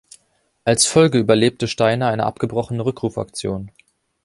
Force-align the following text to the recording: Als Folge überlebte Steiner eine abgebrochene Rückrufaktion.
Als 0.65 0.87
Folge 0.87 1.19
überlebte 1.19 1.67
Steiner 1.67 2.07
eine 2.07 2.25
abgebrochene 2.25 2.83
Rückrufaktion. 2.83 3.69